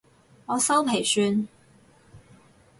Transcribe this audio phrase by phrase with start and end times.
[0.47, 1.47] 我修皮算